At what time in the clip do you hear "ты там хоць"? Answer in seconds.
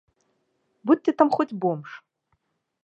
1.09-1.57